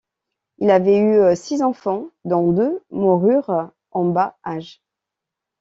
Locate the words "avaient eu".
0.71-1.35